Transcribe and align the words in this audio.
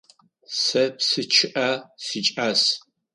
Сэ 0.61 0.83
псы 0.95 1.21
чъыӏэ 1.33 1.69
сикӏас. 2.05 2.61